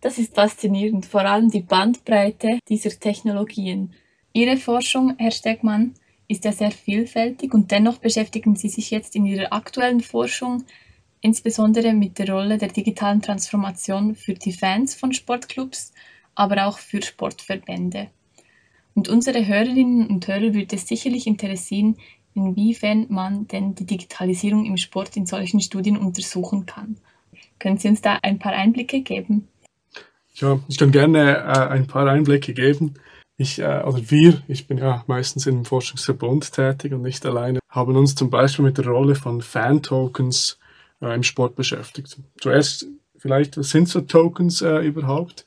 Das 0.00 0.18
ist 0.18 0.34
faszinierend, 0.34 1.06
vor 1.06 1.22
allem 1.22 1.50
die 1.50 1.62
Bandbreite 1.62 2.60
dieser 2.68 2.90
Technologien. 2.90 3.92
Ihre 4.32 4.56
Forschung, 4.56 5.16
Herr 5.18 5.32
Stegmann, 5.32 5.94
ist 6.28 6.44
ja 6.44 6.52
sehr 6.52 6.70
vielfältig 6.70 7.52
und 7.52 7.70
dennoch 7.70 7.98
beschäftigen 7.98 8.54
Sie 8.54 8.68
sich 8.68 8.90
jetzt 8.90 9.16
in 9.16 9.26
Ihrer 9.26 9.52
aktuellen 9.52 10.00
Forschung 10.00 10.64
insbesondere 11.20 11.92
mit 11.92 12.18
der 12.18 12.30
Rolle 12.30 12.58
der 12.58 12.68
digitalen 12.68 13.22
Transformation 13.22 14.14
für 14.14 14.34
die 14.34 14.52
Fans 14.52 14.94
von 14.94 15.12
Sportclubs, 15.12 15.92
aber 16.34 16.66
auch 16.66 16.78
für 16.78 17.02
Sportverbände. 17.02 18.10
Und 18.94 19.08
unsere 19.08 19.46
Hörerinnen 19.46 20.06
und 20.06 20.26
Hörer 20.26 20.54
würde 20.54 20.76
es 20.76 20.86
sicherlich 20.86 21.26
interessieren, 21.26 21.96
inwiefern 22.46 23.06
man 23.08 23.46
denn 23.48 23.74
die 23.74 23.86
Digitalisierung 23.86 24.64
im 24.64 24.76
Sport 24.76 25.16
in 25.16 25.26
solchen 25.26 25.60
Studien 25.60 25.96
untersuchen 25.96 26.66
kann. 26.66 26.96
Können 27.58 27.78
Sie 27.78 27.88
uns 27.88 28.00
da 28.00 28.18
ein 28.22 28.38
paar 28.38 28.52
Einblicke 28.52 29.02
geben? 29.02 29.48
Ja, 30.34 30.60
ich 30.68 30.78
kann 30.78 30.92
gerne 30.92 31.36
äh, 31.38 31.68
ein 31.68 31.86
paar 31.86 32.06
Einblicke 32.06 32.54
geben. 32.54 32.94
Ich, 33.36 33.58
äh, 33.58 33.82
oder 33.84 34.10
wir, 34.10 34.42
ich 34.48 34.66
bin 34.66 34.78
ja 34.78 35.04
meistens 35.06 35.46
im 35.46 35.64
Forschungsverbund 35.64 36.52
tätig 36.52 36.92
und 36.92 37.02
nicht 37.02 37.24
alleine, 37.26 37.60
haben 37.68 37.96
uns 37.96 38.14
zum 38.14 38.30
Beispiel 38.30 38.64
mit 38.64 38.78
der 38.78 38.86
Rolle 38.86 39.14
von 39.14 39.42
Fan-Tokens 39.42 40.58
äh, 41.00 41.14
im 41.14 41.22
Sport 41.22 41.56
beschäftigt. 41.56 42.18
Zuerst 42.40 42.86
vielleicht, 43.16 43.56
was 43.56 43.70
sind 43.70 43.88
so 43.88 44.00
Tokens 44.00 44.62
äh, 44.62 44.78
überhaupt? 44.78 45.44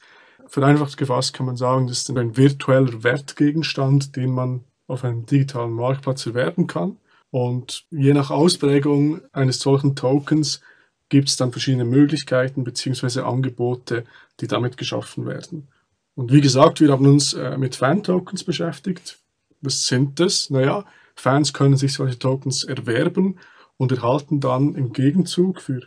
Vereinfacht 0.48 0.98
gefasst 0.98 1.34
kann 1.34 1.46
man 1.46 1.56
sagen, 1.56 1.88
das 1.88 2.00
ist 2.00 2.10
ein 2.10 2.36
virtueller 2.36 3.04
Wertgegenstand, 3.04 4.16
den 4.18 4.32
man 4.32 4.66
auf 4.92 5.04
einem 5.04 5.26
digitalen 5.26 5.72
Marktplatz 5.72 6.26
erwerben 6.26 6.68
kann. 6.68 6.98
Und 7.32 7.86
je 7.90 8.14
nach 8.14 8.30
Ausprägung 8.30 9.22
eines 9.32 9.60
solchen 9.60 9.96
Tokens 9.96 10.62
gibt 11.10 11.30
es 11.30 11.38
dann 11.38 11.52
verschiedene 11.52 11.86
Möglichkeiten 11.86 12.64
bzw. 12.64 13.22
Angebote, 13.22 14.06
die 14.40 14.48
damit 14.48 14.78
geschaffen 14.78 15.26
werden. 15.26 15.68
Und 16.16 16.32
wie 16.32 16.42
gesagt, 16.42 16.82
wir 16.82 16.92
haben 16.92 17.06
uns 17.06 17.34
äh, 17.34 17.58
mit 17.58 17.76
Fan-Tokens 17.76 18.44
beschäftigt. 18.44 19.20
Was 19.62 19.86
sind 19.88 20.20
das? 20.20 20.50
Naja, 20.50 20.86
Fans 21.16 21.54
können 21.54 21.78
sich 21.78 21.94
solche 21.94 22.20
Tokens 22.20 22.64
erwerben 22.64 23.38
und 23.78 23.92
erhalten 23.92 24.40
dann 24.40 24.76
im 24.76 24.94
Gegenzug 24.94 25.62
für 25.62 25.82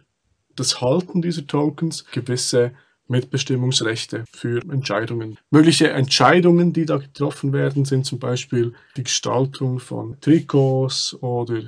das 0.56 0.80
Halten 0.80 1.22
dieser 1.22 1.46
Tokens 1.46 2.06
gewisse 2.10 2.72
Mitbestimmungsrechte 3.08 4.24
für 4.32 4.62
Entscheidungen. 4.70 5.38
Mögliche 5.50 5.90
Entscheidungen, 5.90 6.72
die 6.72 6.86
da 6.86 6.96
getroffen 6.96 7.52
werden, 7.52 7.84
sind 7.84 8.06
zum 8.06 8.18
Beispiel 8.18 8.72
die 8.96 9.04
Gestaltung 9.04 9.78
von 9.78 10.20
Trikots 10.20 11.14
oder 11.20 11.62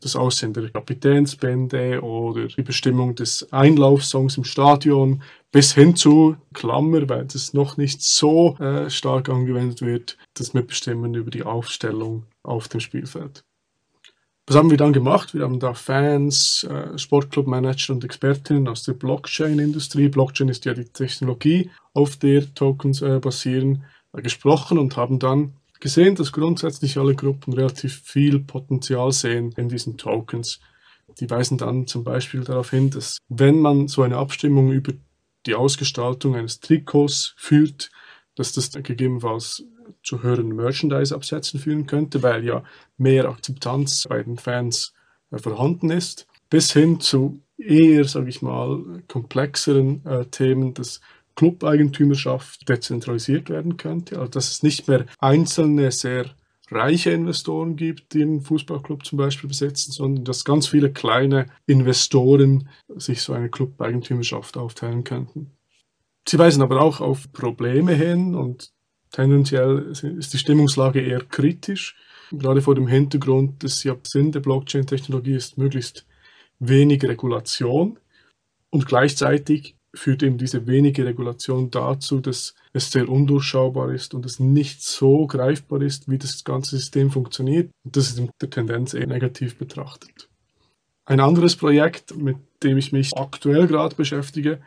das 0.00 0.16
Aussehen 0.16 0.52
der 0.52 0.70
Kapitänsbände 0.70 2.00
oder 2.02 2.46
die 2.46 2.62
Bestimmung 2.62 3.14
des 3.14 3.52
Einlaufsongs 3.52 4.36
im 4.36 4.44
Stadion 4.44 5.22
bis 5.50 5.74
hin 5.74 5.96
zu 5.96 6.36
Klammer, 6.54 7.08
weil 7.08 7.24
das 7.24 7.54
noch 7.54 7.76
nicht 7.76 8.02
so 8.02 8.56
äh, 8.58 8.88
stark 8.88 9.28
angewendet 9.28 9.82
wird, 9.82 10.16
das 10.34 10.54
Mitbestimmen 10.54 11.14
über 11.14 11.30
die 11.30 11.42
Aufstellung 11.42 12.26
auf 12.42 12.68
dem 12.68 12.80
Spielfeld. 12.80 13.44
Was 14.46 14.56
haben 14.56 14.70
wir 14.70 14.76
dann 14.76 14.92
gemacht? 14.92 15.32
Wir 15.34 15.42
haben 15.42 15.60
da 15.60 15.74
Fans, 15.74 16.64
äh, 16.64 16.98
Sportclub-Manager 16.98 17.92
und 17.92 18.04
Expertinnen 18.04 18.68
aus 18.68 18.82
der 18.82 18.94
Blockchain-Industrie, 18.94 20.08
Blockchain 20.08 20.48
ist 20.48 20.64
ja 20.64 20.74
die 20.74 20.86
Technologie, 20.86 21.70
auf 21.94 22.16
der 22.16 22.52
Tokens 22.54 23.00
äh, 23.02 23.20
basieren, 23.20 23.84
äh, 24.12 24.22
gesprochen 24.22 24.78
und 24.78 24.96
haben 24.96 25.18
dann 25.18 25.54
gesehen, 25.78 26.14
dass 26.14 26.32
grundsätzlich 26.32 26.98
alle 26.98 27.14
Gruppen 27.14 27.52
relativ 27.54 28.02
viel 28.02 28.40
Potenzial 28.40 29.12
sehen 29.12 29.52
in 29.56 29.68
diesen 29.68 29.96
Tokens. 29.96 30.60
Die 31.18 31.28
weisen 31.28 31.58
dann 31.58 31.86
zum 31.86 32.04
Beispiel 32.04 32.42
darauf 32.42 32.70
hin, 32.70 32.90
dass 32.90 33.18
wenn 33.28 33.60
man 33.60 33.88
so 33.88 34.02
eine 34.02 34.16
Abstimmung 34.16 34.72
über 34.72 34.92
die 35.46 35.54
Ausgestaltung 35.54 36.36
eines 36.36 36.60
Trikots 36.60 37.34
führt, 37.36 37.90
dass 38.34 38.52
das 38.52 38.72
gegebenenfalls 38.72 39.64
zu 40.02 40.22
höheren 40.22 40.54
Merchandise-Absätzen 40.54 41.60
führen 41.60 41.86
könnte, 41.86 42.22
weil 42.22 42.44
ja 42.44 42.62
mehr 42.96 43.28
Akzeptanz 43.28 44.06
bei 44.08 44.22
den 44.22 44.38
Fans 44.38 44.94
äh, 45.30 45.38
vorhanden 45.38 45.90
ist, 45.90 46.26
bis 46.48 46.72
hin 46.72 47.00
zu 47.00 47.42
eher, 47.58 48.04
sage 48.04 48.28
ich 48.28 48.42
mal, 48.42 49.02
komplexeren 49.06 50.04
äh, 50.06 50.26
Themen, 50.26 50.74
dass 50.74 51.00
Club-Eigentümerschaft 51.36 52.68
dezentralisiert 52.68 53.48
werden 53.48 53.76
könnte, 53.76 54.18
also 54.18 54.30
dass 54.30 54.50
es 54.50 54.62
nicht 54.62 54.88
mehr 54.88 55.06
einzelne 55.18 55.90
sehr 55.90 56.26
reiche 56.70 57.10
Investoren 57.10 57.76
gibt, 57.76 58.14
die 58.14 58.22
einen 58.22 58.42
Fußballclub 58.42 59.04
zum 59.04 59.18
Beispiel 59.18 59.48
besitzen, 59.48 59.92
sondern 59.92 60.24
dass 60.24 60.44
ganz 60.44 60.68
viele 60.68 60.92
kleine 60.92 61.46
Investoren 61.66 62.68
sich 62.88 63.22
so 63.22 63.32
eine 63.32 63.48
Club-Eigentümerschaft 63.48 64.56
aufteilen 64.56 65.04
könnten. 65.04 65.52
Sie 66.28 66.38
weisen 66.38 66.62
aber 66.62 66.80
auch 66.80 67.00
auf 67.00 67.32
Probleme 67.32 67.92
hin 67.92 68.34
und 68.34 68.70
tendenziell 69.10 69.92
ist 69.92 70.32
die 70.32 70.38
Stimmungslage 70.38 71.00
eher 71.00 71.20
kritisch, 71.20 71.96
gerade 72.30 72.62
vor 72.62 72.74
dem 72.74 72.86
Hintergrund, 72.86 73.62
dass 73.64 73.82
ja 73.84 73.96
Sinn 74.02 74.32
der 74.32 74.40
Blockchain-Technologie 74.40 75.34
ist 75.34 75.58
möglichst 75.58 76.06
wenig 76.58 77.02
Regulation 77.02 77.98
und 78.70 78.86
gleichzeitig 78.86 79.76
führt 79.92 80.22
eben 80.22 80.38
diese 80.38 80.66
wenige 80.66 81.04
Regulation 81.04 81.70
dazu, 81.70 82.20
dass 82.20 82.54
es 82.72 82.90
sehr 82.90 83.08
undurchschaubar 83.08 83.92
ist 83.92 84.14
und 84.14 84.24
es 84.24 84.38
nicht 84.38 84.82
so 84.82 85.26
greifbar 85.26 85.82
ist, 85.82 86.08
wie 86.08 86.18
das 86.18 86.44
ganze 86.44 86.76
System 86.76 87.10
funktioniert. 87.10 87.70
Das 87.84 88.08
ist 88.08 88.22
der 88.40 88.50
Tendenz 88.50 88.94
eher 88.94 89.08
negativ 89.08 89.56
betrachtet. 89.56 90.28
Ein 91.04 91.18
anderes 91.18 91.56
Projekt, 91.56 92.16
mit 92.16 92.36
dem 92.62 92.78
ich 92.78 92.92
mich 92.92 93.16
aktuell 93.16 93.66
gerade 93.66 93.96
beschäftige, 93.96 94.60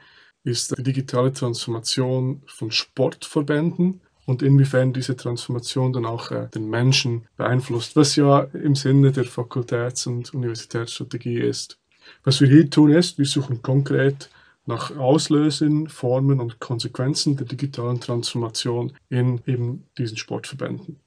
ist 0.43 0.77
die 0.77 0.83
digitale 0.83 1.31
Transformation 1.31 2.41
von 2.47 2.69
Sportverbänden 2.69 4.01
und 4.25 4.41
inwiefern 4.41 4.93
diese 4.93 5.15
Transformation 5.15 5.93
dann 5.93 6.05
auch 6.05 6.31
äh, 6.31 6.47
den 6.53 6.69
Menschen 6.69 7.27
beeinflusst, 7.35 7.95
was 7.95 8.15
ja 8.15 8.41
im 8.53 8.75
Sinne 8.75 9.11
der 9.11 9.25
Fakultäts- 9.25 10.07
und 10.07 10.33
Universitätsstrategie 10.33 11.39
ist. 11.39 11.77
Was 12.23 12.41
wir 12.41 12.47
hier 12.47 12.69
tun 12.69 12.91
ist, 12.91 13.17
wir 13.17 13.25
suchen 13.25 13.61
konkret 13.61 14.29
nach 14.65 14.95
Auslösen, 14.95 15.89
Formen 15.89 16.39
und 16.39 16.59
Konsequenzen 16.59 17.35
der 17.35 17.47
digitalen 17.47 17.99
Transformation 17.99 18.93
in 19.09 19.41
eben 19.45 19.85
diesen 19.97 20.17
Sportverbänden. 20.17 20.99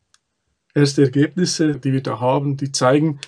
Erste 0.74 1.04
Ergebnisse, 1.04 1.76
die 1.76 1.92
wir 1.92 2.02
da 2.02 2.20
haben, 2.20 2.58
die 2.58 2.70
zeigen, 2.70 3.18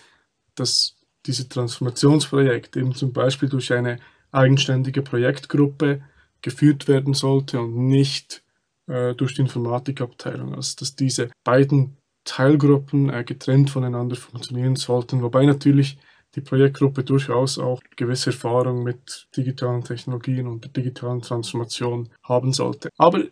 dass 0.55 0.97
diese 1.25 1.49
Transformationsprojekte 1.49 2.81
eben 2.81 2.95
zum 2.95 3.13
Beispiel 3.13 3.49
durch 3.49 3.73
eine 3.73 3.99
eigenständige 4.33 5.01
Projektgruppe 5.01 6.03
geführt 6.43 6.89
werden 6.89 7.15
sollte 7.15 7.61
und 7.61 7.89
nicht 7.89 8.43
äh, 8.89 9.15
durch 9.15 9.35
die 9.35 9.43
Informatikabteilung. 9.43 10.55
Also 10.55 10.75
dass 10.79 10.97
diese 10.97 11.31
beiden 11.45 11.97
Teilgruppen 12.25 13.11
äh, 13.11 13.25
getrennt 13.25 13.71
voneinander 13.71 14.17
funktionieren 14.17 14.77
sollten, 14.77 15.23
wobei 15.23 15.47
natürlich 15.47 15.99
die 16.35 16.41
Projektgruppe 16.43 17.05
durchaus 17.05 17.59
auch 17.59 17.81
gewisse 17.97 18.31
Erfahrung 18.31 18.83
mit 18.83 19.29
digitalen 19.37 19.83
Technologien 19.83 20.47
und 20.47 20.65
der 20.65 20.71
digitalen 20.71 21.23
Transformation 21.23 22.11
haben 22.23 22.53
sollte. 22.53 22.91
Aber 22.99 23.25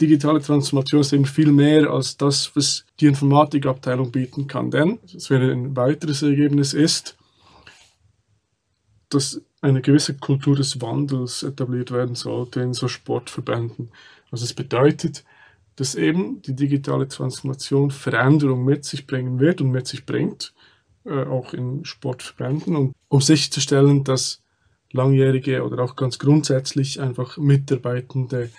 digitale 0.00 0.40
Transformation 0.40 1.00
ist 1.00 1.12
eben 1.12 1.26
viel 1.26 1.52
mehr 1.52 1.90
als 1.90 2.16
das, 2.16 2.54
was 2.56 2.84
die 3.00 3.06
Informatikabteilung 3.06 4.10
bieten 4.10 4.46
kann. 4.46 4.70
Denn, 4.70 4.98
das 5.12 5.28
wäre 5.30 5.52
ein 5.52 5.76
weiteres 5.76 6.22
Ergebnis, 6.22 6.72
ist, 6.72 7.16
dass 9.10 9.40
eine 9.60 9.82
gewisse 9.82 10.14
Kultur 10.14 10.56
des 10.56 10.80
Wandels 10.80 11.42
etabliert 11.42 11.90
werden 11.90 12.14
sollte 12.14 12.60
in 12.60 12.74
so 12.74 12.88
Sportverbänden. 12.88 13.90
Also 14.30 14.44
es 14.44 14.54
bedeutet, 14.54 15.24
dass 15.76 15.94
eben 15.94 16.42
die 16.42 16.54
digitale 16.54 17.06
Transformation 17.08 17.90
Veränderung 17.90 18.64
mit 18.64 18.84
sich 18.84 19.06
bringen 19.06 19.38
wird 19.38 19.60
und 19.60 19.70
mit 19.70 19.86
sich 19.86 20.06
bringt, 20.06 20.52
äh, 21.04 21.24
auch 21.24 21.54
in 21.54 21.84
Sportverbänden, 21.84 22.76
und 22.76 22.94
um 23.08 23.20
sicherzustellen, 23.20 24.04
dass 24.04 24.42
langjährige 24.92 25.64
oder 25.64 25.82
auch 25.82 25.96
ganz 25.96 26.18
grundsätzlich 26.18 27.00
einfach 27.00 27.36
Mitarbeitende, 27.38 28.50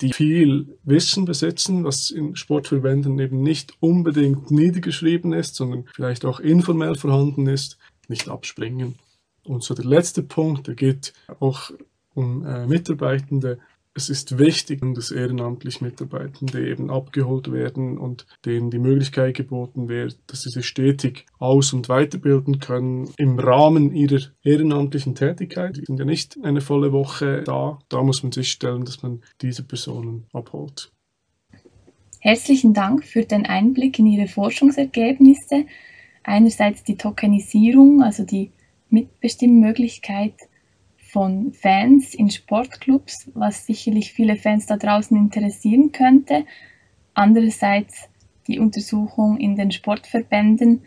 die 0.00 0.12
viel 0.12 0.76
Wissen 0.82 1.24
besitzen, 1.24 1.84
was 1.84 2.10
in 2.10 2.34
Sportverbänden 2.34 3.18
eben 3.18 3.42
nicht 3.42 3.74
unbedingt 3.80 4.50
niedergeschrieben 4.50 5.32
ist, 5.32 5.54
sondern 5.54 5.84
vielleicht 5.94 6.24
auch 6.24 6.40
informell 6.40 6.96
vorhanden 6.96 7.46
ist, 7.46 7.78
nicht 8.08 8.28
abspringen. 8.28 8.96
Und 9.44 9.62
so 9.62 9.74
der 9.74 9.84
letzte 9.84 10.22
Punkt, 10.22 10.66
der 10.66 10.74
geht 10.74 11.12
auch 11.38 11.70
um 12.14 12.44
äh, 12.44 12.66
Mitarbeitende. 12.66 13.58
Es 13.96 14.10
ist 14.10 14.38
wichtig, 14.40 14.80
dass 14.96 15.12
ehrenamtlich 15.12 15.80
Mitarbeitende 15.80 16.68
eben 16.68 16.90
abgeholt 16.90 17.52
werden 17.52 17.96
und 17.96 18.26
denen 18.44 18.70
die 18.70 18.80
Möglichkeit 18.80 19.36
geboten 19.36 19.88
wird, 19.88 20.18
dass 20.26 20.42
sie 20.42 20.50
sich 20.50 20.66
stetig 20.66 21.26
aus- 21.38 21.72
und 21.72 21.88
weiterbilden 21.88 22.58
können 22.58 23.08
im 23.18 23.38
Rahmen 23.38 23.94
ihrer 23.94 24.18
ehrenamtlichen 24.42 25.14
Tätigkeit. 25.14 25.76
Die 25.76 25.84
sind 25.84 26.00
ja 26.00 26.04
nicht 26.04 26.36
eine 26.42 26.60
volle 26.60 26.92
Woche 26.92 27.44
da. 27.44 27.78
Da 27.88 28.02
muss 28.02 28.24
man 28.24 28.32
sich 28.32 28.50
stellen, 28.50 28.84
dass 28.84 29.04
man 29.04 29.22
diese 29.40 29.62
Personen 29.62 30.26
abholt. 30.32 30.90
Herzlichen 32.18 32.74
Dank 32.74 33.04
für 33.04 33.22
den 33.24 33.46
Einblick 33.46 34.00
in 34.00 34.06
Ihre 34.06 34.26
Forschungsergebnisse. 34.26 35.66
Einerseits 36.24 36.82
die 36.82 36.96
Tokenisierung, 36.96 38.02
also 38.02 38.24
die 38.24 38.50
Mitbestimmmöglichkeit 38.88 40.34
von 41.14 41.52
Fans 41.52 42.12
in 42.12 42.28
Sportclubs, 42.28 43.30
was 43.34 43.66
sicherlich 43.66 44.12
viele 44.12 44.34
Fans 44.34 44.66
da 44.66 44.76
draußen 44.76 45.16
interessieren 45.16 45.92
könnte. 45.92 46.44
Andererseits 47.14 48.08
die 48.48 48.58
Untersuchung 48.58 49.38
in 49.38 49.54
den 49.54 49.70
Sportverbänden, 49.70 50.82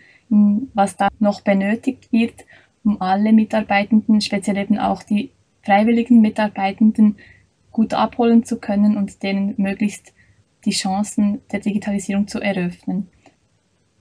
was 0.74 0.98
da 0.98 1.08
noch 1.20 1.40
benötigt 1.40 2.12
wird, 2.12 2.46
um 2.84 3.02
alle 3.02 3.32
Mitarbeitenden, 3.32 4.20
speziell 4.20 4.58
eben 4.58 4.78
auch 4.78 5.02
die 5.02 5.32
freiwilligen 5.64 6.20
Mitarbeitenden, 6.20 7.16
gut 7.72 7.94
abholen 7.94 8.44
zu 8.44 8.60
können 8.60 8.98
und 8.98 9.24
denen 9.24 9.54
möglichst 9.56 10.14
die 10.66 10.72
Chancen 10.72 11.40
der 11.54 11.62
Digitalisierung 11.62 12.28
zu 12.28 12.42
eröffnen. 12.42 13.08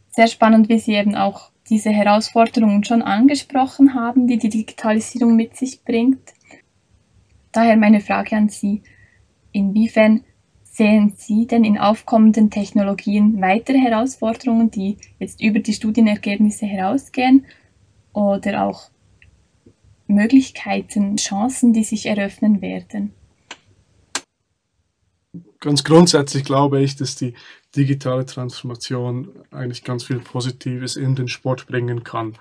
Sehr 0.08 0.26
spannend, 0.26 0.68
wie 0.68 0.80
Sie 0.80 0.94
eben 0.94 1.14
auch 1.14 1.52
diese 1.68 1.90
Herausforderungen 1.90 2.84
schon 2.84 3.02
angesprochen 3.02 3.94
haben, 3.94 4.26
die 4.26 4.38
die 4.38 4.48
Digitalisierung 4.48 5.36
mit 5.36 5.56
sich 5.56 5.82
bringt. 5.84 6.32
Daher 7.52 7.76
meine 7.76 8.00
Frage 8.00 8.36
an 8.36 8.48
Sie, 8.48 8.82
inwiefern 9.52 10.22
sehen 10.62 11.14
Sie 11.16 11.46
denn 11.46 11.64
in 11.64 11.78
aufkommenden 11.78 12.50
Technologien 12.50 13.40
weitere 13.40 13.78
Herausforderungen, 13.78 14.70
die 14.70 14.98
jetzt 15.18 15.40
über 15.40 15.58
die 15.58 15.72
Studienergebnisse 15.72 16.66
herausgehen 16.66 17.46
oder 18.12 18.64
auch 18.64 18.90
Möglichkeiten, 20.06 21.16
Chancen, 21.16 21.72
die 21.72 21.84
sich 21.84 22.06
eröffnen 22.06 22.60
werden? 22.60 23.12
Ganz 25.60 25.82
grundsätzlich 25.82 26.44
glaube 26.44 26.82
ich, 26.82 26.96
dass 26.96 27.16
die 27.16 27.34
digitale 27.76 28.26
Transformation 28.26 29.28
eigentlich 29.50 29.84
ganz 29.84 30.04
viel 30.04 30.18
Positives 30.18 30.96
in 30.96 31.14
den 31.14 31.28
Sport 31.28 31.66
bringen 31.66 32.04
kann. 32.04 32.34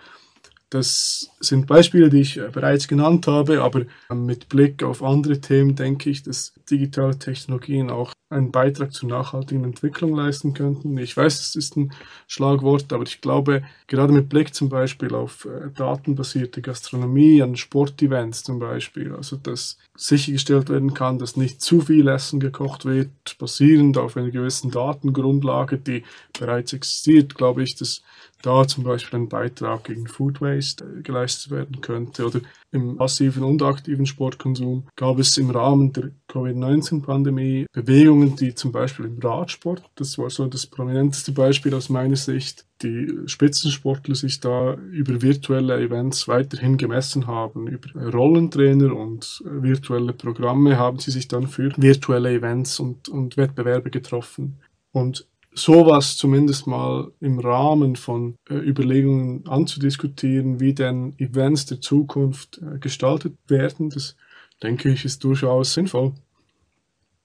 Das 0.70 1.30
sind 1.40 1.68
Beispiele, 1.68 2.10
die 2.10 2.22
ich 2.22 2.38
äh, 2.38 2.50
bereits 2.52 2.88
genannt 2.88 3.28
habe, 3.28 3.62
aber 3.62 3.86
mit 4.14 4.50
Blick 4.50 4.84
auf 4.84 5.04
andere 5.04 5.40
Themen 5.40 5.76
denke 5.76 6.10
ich, 6.10 6.24
dass 6.24 6.54
digitale 6.70 7.18
Technologien 7.18 7.90
auch 7.90 8.14
einen 8.30 8.52
Beitrag 8.52 8.92
zur 8.92 9.10
nachhaltigen 9.10 9.64
Entwicklung 9.64 10.16
leisten 10.16 10.54
könnten. 10.54 10.98
Ich 10.98 11.16
weiß, 11.16 11.40
es 11.40 11.56
ist 11.56 11.78
ein 11.78 11.94
Schlagwort, 12.28 12.92
aber 12.92 13.04
ich 13.04 13.22
glaube, 13.22 13.64
gerade 13.88 14.12
mit 14.12 14.30
Blick 14.30 14.54
zum 14.54 14.68
Beispiel 14.70 15.14
auf 15.14 15.46
äh, 15.46 15.70
datenbasierte 15.76 16.62
Gastronomie, 16.62 17.42
an 17.44 17.56
Sportevents 17.56 18.44
zum 18.44 18.60
Beispiel, 18.60 19.14
also 19.14 19.38
dass 19.38 19.78
sichergestellt 19.96 20.70
werden 20.70 20.94
kann, 20.94 21.20
dass 21.20 21.38
nicht 21.38 21.62
zu 21.62 21.82
viel 21.82 22.08
Essen 22.08 22.40
gekocht 22.40 22.86
wird, 22.86 23.10
basierend 23.38 23.98
auf 23.98 24.18
einer 24.18 24.32
gewissen 24.32 24.72
Datengrundlage, 24.72 25.78
die 25.78 26.04
bereits 26.38 26.74
existiert, 26.74 27.36
glaube 27.36 27.64
ich, 27.64 27.76
dass 27.76 28.02
da 28.42 28.68
zum 28.68 28.84
Beispiel 28.84 29.20
ein 29.20 29.30
Beitrag 29.30 29.86
gegen 29.86 30.08
Food 30.08 30.42
Waste 30.42 30.84
äh, 30.84 31.02
geleistet 31.02 31.52
werden 31.52 31.82
könnte. 31.82 32.26
Oder 32.26 32.42
im 32.76 32.98
passiven 32.98 33.44
und 33.44 33.62
aktiven 33.64 34.06
Sportkonsum 34.06 34.88
gab 34.96 35.18
es 35.20 35.38
im 35.38 35.50
Rahmen 35.50 35.94
der 35.94 36.12
Covid-19-Pandemie 36.28 37.66
Bewegungen, 37.72 38.36
die 38.36 38.54
zum 38.54 38.72
Beispiel 38.72 39.06
im 39.06 39.20
Radsport, 39.20 39.84
das 39.96 40.18
war 40.18 40.30
so 40.30 40.46
das 40.48 40.68
prominenteste 40.68 41.32
Beispiel 41.32 41.74
aus 41.74 41.90
meiner 41.90 42.16
Sicht, 42.16 42.66
die 42.82 43.08
Spitzensportler 43.26 44.16
sich 44.16 44.42
da 44.42 44.74
über 44.92 45.22
virtuelle 45.22 45.80
Events 45.80 46.28
weiterhin 46.28 46.78
gemessen 46.78 47.26
haben. 47.26 47.68
Über 47.68 48.12
Rollentrainer 48.12 48.94
und 48.96 49.42
virtuelle 49.46 50.14
Programme 50.14 50.78
haben 50.78 51.00
sie 51.00 51.12
sich 51.12 51.28
dann 51.28 51.48
für 51.48 51.72
virtuelle 51.78 52.34
Events 52.34 52.80
und, 52.80 53.08
und 53.08 53.38
Wettbewerbe 53.38 53.90
getroffen. 53.90 54.60
Und 54.92 55.28
sowas 55.56 56.18
zumindest 56.18 56.68
mal 56.68 57.12
im 57.20 57.40
Rahmen 57.40 57.96
von 57.96 58.38
äh, 58.50 58.56
Überlegungen 58.56 59.48
anzudiskutieren, 59.48 60.60
wie 60.60 60.74
denn 60.74 61.18
Events 61.18 61.66
der 61.66 61.82
Zukunft 61.82 62.60
äh, 62.60 62.78
gestaltet 62.78 63.38
werden, 63.48 63.90
das 63.90 64.16
denke 64.62 64.90
ich, 64.90 65.06
ist 65.06 65.24
durchaus 65.24 65.74
sinnvoll. 65.74 66.14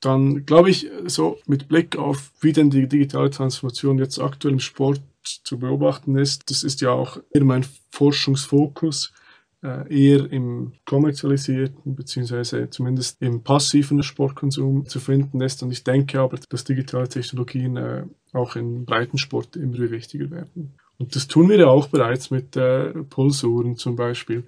Dann 0.00 0.46
glaube 0.46 0.70
ich, 0.70 0.88
so 1.06 1.38
mit 1.46 1.68
Blick 1.68 1.96
auf, 1.96 2.32
wie 2.40 2.52
denn 2.52 2.70
die 2.70 2.88
digitale 2.88 3.30
Transformation 3.30 3.98
jetzt 3.98 4.18
aktuell 4.18 4.54
im 4.54 4.60
Sport 4.60 5.02
zu 5.22 5.58
beobachten 5.58 6.16
ist, 6.16 6.50
das 6.50 6.62
ist 6.62 6.80
ja 6.80 6.90
auch 6.90 7.18
eher 7.30 7.44
mein 7.44 7.66
Forschungsfokus, 7.90 9.12
äh, 9.12 9.19
eher 9.62 10.32
im 10.32 10.72
kommerzialisierten 10.86 11.94
beziehungsweise 11.94 12.70
zumindest 12.70 13.20
im 13.20 13.42
passiven 13.42 14.02
Sportkonsum 14.02 14.86
zu 14.86 15.00
finden 15.00 15.40
ist. 15.42 15.62
Und 15.62 15.70
ich 15.70 15.84
denke 15.84 16.20
aber, 16.20 16.38
dass 16.48 16.64
digitale 16.64 17.08
Technologien 17.08 17.76
äh, 17.76 18.04
auch 18.32 18.56
im 18.56 18.84
Breitensport 18.84 19.56
immer 19.56 19.90
wichtiger 19.90 20.30
werden. 20.30 20.74
Und 20.98 21.16
das 21.16 21.28
tun 21.28 21.48
wir 21.48 21.58
ja 21.58 21.66
auch 21.66 21.88
bereits 21.88 22.30
mit 22.30 22.56
äh, 22.56 22.92
Pulsuhren 23.04 23.76
zum 23.76 23.96
Beispiel. 23.96 24.44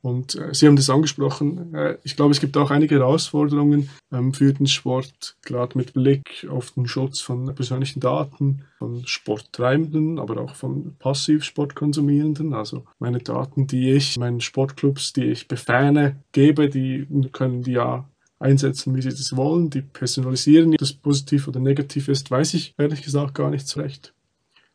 Und 0.00 0.36
äh, 0.36 0.54
Sie 0.54 0.66
haben 0.66 0.76
das 0.76 0.90
angesprochen. 0.90 1.74
Äh, 1.74 1.98
ich 2.04 2.16
glaube, 2.16 2.32
es 2.32 2.40
gibt 2.40 2.56
auch 2.56 2.70
einige 2.70 2.96
Herausforderungen 2.96 3.90
ähm, 4.12 4.32
für 4.32 4.52
den 4.52 4.66
Sport, 4.66 5.36
gerade 5.42 5.76
mit 5.76 5.92
Blick 5.92 6.46
auf 6.48 6.70
den 6.72 6.86
Schutz 6.86 7.20
von 7.20 7.54
persönlichen 7.54 8.00
Daten, 8.00 8.62
von 8.78 9.04
Sporttreibenden, 9.06 10.18
aber 10.18 10.40
auch 10.40 10.54
von 10.54 10.94
Passivsportkonsumierenden. 10.98 12.54
Also 12.54 12.84
meine 12.98 13.18
Daten, 13.18 13.66
die 13.66 13.90
ich 13.90 14.16
meinen 14.18 14.40
Sportclubs, 14.40 15.12
die 15.12 15.24
ich 15.24 15.48
befähne, 15.48 16.22
gebe, 16.32 16.68
die 16.68 17.06
können 17.32 17.62
die 17.62 17.72
ja 17.72 18.08
einsetzen, 18.38 18.94
wie 18.94 19.02
sie 19.02 19.10
das 19.10 19.36
wollen. 19.36 19.70
Die 19.70 19.82
personalisieren, 19.82 20.72
ob 20.72 20.78
das 20.78 20.92
positiv 20.92 21.48
oder 21.48 21.58
negativ 21.58 22.08
ist, 22.08 22.30
weiß 22.30 22.54
ich 22.54 22.74
ehrlich 22.78 23.02
gesagt 23.02 23.34
gar 23.34 23.50
nicht 23.50 23.66
so 23.66 23.80
recht. 23.80 24.14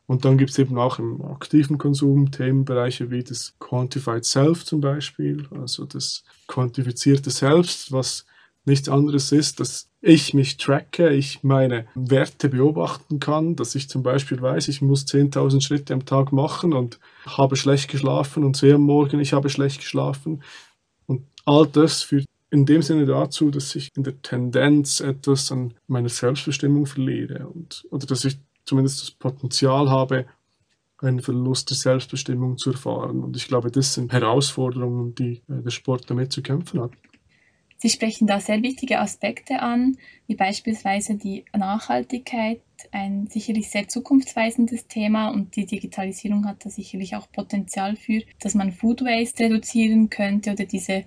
Und 0.06 0.24
dann 0.24 0.36
gibt 0.36 0.50
es 0.50 0.58
eben 0.58 0.78
auch 0.78 0.98
im 0.98 1.22
aktiven 1.22 1.78
Konsum 1.78 2.30
Themenbereiche 2.30 3.10
wie 3.10 3.24
das 3.24 3.54
Quantified 3.58 4.24
Self 4.24 4.64
zum 4.64 4.80
Beispiel, 4.80 5.48
also 5.50 5.86
das 5.86 6.24
quantifizierte 6.46 7.30
Selbst, 7.30 7.90
was 7.90 8.26
nichts 8.66 8.88
anderes 8.88 9.32
ist, 9.32 9.60
dass 9.60 9.88
ich 10.00 10.34
mich 10.34 10.58
tracke, 10.58 11.10
ich 11.10 11.42
meine 11.42 11.86
Werte 11.94 12.50
beobachten 12.50 13.20
kann, 13.20 13.56
dass 13.56 13.74
ich 13.74 13.88
zum 13.88 14.02
Beispiel 14.02 14.40
weiß, 14.40 14.68
ich 14.68 14.82
muss 14.82 15.06
10.000 15.06 15.62
Schritte 15.62 15.94
am 15.94 16.04
Tag 16.04 16.32
machen 16.32 16.74
und 16.74 16.98
habe 17.26 17.56
schlecht 17.56 17.90
geschlafen 17.90 18.44
und 18.44 18.56
sehe 18.56 18.74
am 18.74 18.82
Morgen, 18.82 19.20
ich 19.20 19.32
habe 19.32 19.48
schlecht 19.48 19.80
geschlafen. 19.80 20.42
Und 21.06 21.22
all 21.46 21.66
das 21.66 22.02
führt 22.02 22.26
in 22.50 22.66
dem 22.66 22.82
Sinne 22.82 23.06
dazu, 23.06 23.50
dass 23.50 23.74
ich 23.74 23.90
in 23.96 24.04
der 24.04 24.20
Tendenz 24.20 25.00
etwas 25.00 25.50
an 25.50 25.74
meiner 25.86 26.10
Selbstbestimmung 26.10 26.86
verliere 26.86 27.48
und, 27.48 27.86
oder 27.90 28.06
dass 28.06 28.24
ich 28.24 28.38
zumindest 28.64 29.02
das 29.02 29.10
Potenzial 29.10 29.90
habe, 29.90 30.26
einen 30.98 31.20
Verlust 31.20 31.70
der 31.70 31.76
Selbstbestimmung 31.76 32.56
zu 32.56 32.72
erfahren. 32.72 33.22
Und 33.22 33.36
ich 33.36 33.48
glaube, 33.48 33.70
das 33.70 33.94
sind 33.94 34.12
Herausforderungen, 34.12 35.14
die 35.14 35.42
äh, 35.48 35.62
der 35.62 35.70
Sport 35.70 36.08
damit 36.08 36.32
zu 36.32 36.42
kämpfen 36.42 36.80
hat. 36.80 36.92
Sie 37.76 37.90
sprechen 37.90 38.26
da 38.26 38.40
sehr 38.40 38.62
wichtige 38.62 38.98
Aspekte 38.98 39.60
an, 39.60 39.98
wie 40.26 40.36
beispielsweise 40.36 41.16
die 41.16 41.44
Nachhaltigkeit, 41.54 42.62
ein 42.92 43.26
sicherlich 43.26 43.68
sehr 43.68 43.88
zukunftsweisendes 43.88 44.86
Thema 44.86 45.28
und 45.28 45.54
die 45.56 45.66
Digitalisierung 45.66 46.46
hat 46.46 46.64
da 46.64 46.70
sicherlich 46.70 47.14
auch 47.14 47.30
Potenzial 47.30 47.96
für, 47.96 48.22
dass 48.40 48.54
man 48.54 48.72
Food 48.72 49.02
Waste 49.02 49.44
reduzieren 49.44 50.08
könnte 50.08 50.52
oder 50.52 50.64
diese 50.64 51.04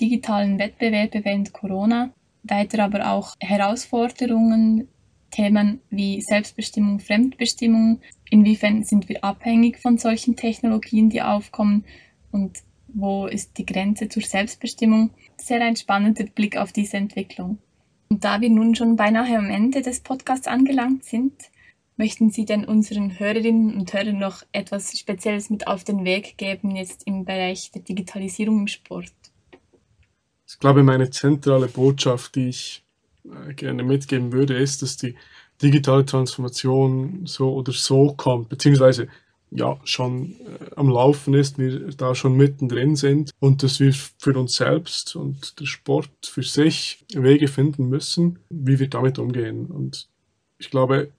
digitalen 0.00 0.58
Wettbewerbe 0.58 1.24
während 1.24 1.52
Corona. 1.52 2.10
Weiter 2.42 2.82
aber 2.82 3.12
auch 3.12 3.34
Herausforderungen 3.40 4.88
Themen 5.36 5.82
wie 5.90 6.22
Selbstbestimmung, 6.22 6.98
Fremdbestimmung, 6.98 8.00
inwiefern 8.30 8.84
sind 8.84 9.10
wir 9.10 9.22
abhängig 9.22 9.78
von 9.78 9.98
solchen 9.98 10.34
Technologien, 10.34 11.10
die 11.10 11.20
aufkommen 11.20 11.84
und 12.32 12.60
wo 12.88 13.26
ist 13.26 13.58
die 13.58 13.66
Grenze 13.66 14.08
zur 14.08 14.22
Selbstbestimmung. 14.22 15.10
Sehr 15.36 15.60
ein 15.60 15.76
spannender 15.76 16.24
Blick 16.24 16.56
auf 16.56 16.72
diese 16.72 16.96
Entwicklung. 16.96 17.58
Und 18.08 18.24
da 18.24 18.40
wir 18.40 18.48
nun 18.48 18.74
schon 18.74 18.96
beinahe 18.96 19.36
am 19.36 19.50
Ende 19.50 19.82
des 19.82 20.00
Podcasts 20.00 20.46
angelangt 20.46 21.04
sind, 21.04 21.34
möchten 21.98 22.30
Sie 22.30 22.46
denn 22.46 22.64
unseren 22.64 23.18
Hörerinnen 23.18 23.76
und 23.76 23.92
Hörern 23.92 24.18
noch 24.18 24.42
etwas 24.52 24.98
Spezielles 24.98 25.50
mit 25.50 25.66
auf 25.66 25.84
den 25.84 26.06
Weg 26.06 26.38
geben, 26.38 26.74
jetzt 26.74 27.06
im 27.06 27.26
Bereich 27.26 27.70
der 27.72 27.82
Digitalisierung 27.82 28.60
im 28.60 28.68
Sport? 28.68 29.12
Ich 30.48 30.58
glaube, 30.58 30.82
meine 30.82 31.10
zentrale 31.10 31.68
Botschaft, 31.68 32.36
die 32.36 32.48
ich 32.48 32.85
gerne 33.54 33.82
mitgeben 33.82 34.32
würde, 34.32 34.56
ist, 34.56 34.82
dass 34.82 34.96
die 34.96 35.14
digitale 35.62 36.04
Transformation 36.04 37.22
so 37.24 37.54
oder 37.54 37.72
so 37.72 38.14
kommt, 38.14 38.48
beziehungsweise 38.48 39.08
ja 39.50 39.78
schon 39.84 40.32
äh, 40.32 40.74
am 40.74 40.88
Laufen 40.88 41.34
ist, 41.34 41.58
wir 41.58 41.90
da 41.96 42.14
schon 42.14 42.36
mittendrin 42.36 42.96
sind 42.96 43.30
und 43.38 43.62
dass 43.62 43.80
wir 43.80 43.92
für 43.92 44.36
uns 44.38 44.56
selbst 44.56 45.16
und 45.16 45.60
der 45.60 45.66
Sport 45.66 46.10
für 46.24 46.42
sich 46.42 47.04
Wege 47.14 47.48
finden 47.48 47.88
müssen, 47.88 48.38
wie 48.50 48.78
wir 48.78 48.88
damit 48.88 49.18
umgehen. 49.18 49.66
Und 49.66 50.08
ich 50.58 50.70
glaube, 50.70 51.12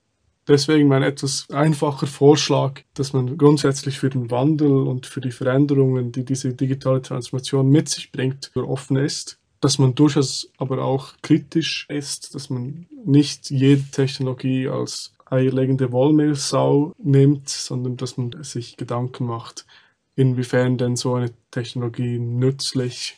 deswegen 0.46 0.88
mein 0.88 1.02
etwas 1.02 1.48
einfacher 1.50 2.06
Vorschlag, 2.06 2.82
dass 2.94 3.12
man 3.12 3.38
grundsätzlich 3.38 3.98
für 3.98 4.10
den 4.10 4.30
Wandel 4.30 4.70
und 4.70 5.06
für 5.06 5.20
die 5.20 5.32
Veränderungen, 5.32 6.12
die 6.12 6.24
diese 6.24 6.52
digitale 6.54 7.02
Transformation 7.02 7.68
mit 7.70 7.88
sich 7.88 8.12
bringt, 8.12 8.50
offen 8.54 8.96
ist 8.98 9.37
dass 9.60 9.78
man 9.78 9.94
durchaus 9.94 10.50
aber 10.58 10.84
auch 10.84 11.14
kritisch 11.22 11.86
ist, 11.88 12.34
dass 12.34 12.50
man 12.50 12.86
nicht 13.04 13.50
jede 13.50 13.84
Technologie 13.90 14.68
als 14.68 15.12
eierlegende 15.26 15.92
Wollmilchsau 15.92 16.94
nimmt, 16.98 17.48
sondern 17.48 17.96
dass 17.96 18.16
man 18.16 18.42
sich 18.42 18.76
Gedanken 18.76 19.26
macht, 19.26 19.66
inwiefern 20.14 20.78
denn 20.78 20.96
so 20.96 21.14
eine 21.14 21.32
Technologie 21.50 22.18
nützlich 22.18 23.16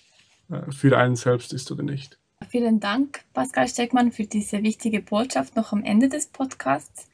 äh, 0.50 0.70
für 0.70 0.96
einen 0.98 1.16
selbst 1.16 1.53
ist 1.53 1.70
oder 1.70 1.83
nicht. 1.83 2.18
Vielen 2.48 2.81
Dank, 2.81 3.22
Pascal 3.35 3.68
Steckmann, 3.68 4.12
für 4.12 4.24
diese 4.24 4.62
wichtige 4.62 5.00
Botschaft 5.00 5.57
noch 5.57 5.72
am 5.72 5.85
Ende 5.85 6.09
des 6.09 6.26
Podcasts. 6.26 7.09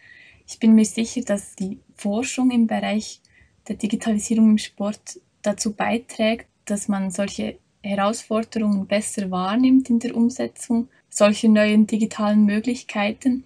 Ich 0.47 0.61
bin 0.61 0.75
mir 0.75 0.85
sicher, 0.85 1.23
dass 1.23 1.57
die 1.57 1.81
Forschung 1.97 2.51
im 2.51 2.69
Bereich 2.69 3.21
der 3.67 3.77
Digitalisierung 3.77 4.51
im 4.51 4.59
Sport 4.59 5.21
dazu 5.43 5.73
beiträgt, 5.73 6.47
dass 6.65 6.89
man 6.89 7.11
solche 7.11 7.59
Herausforderungen 7.83 8.87
besser 8.87 9.31
wahrnimmt 9.31 9.91
in 9.91 9.99
der 9.99 10.17
Umsetzung 10.17 10.89
solcher 11.09 11.49
neuen 11.49 11.87
digitalen 11.87 12.45
Möglichkeiten 12.45 13.45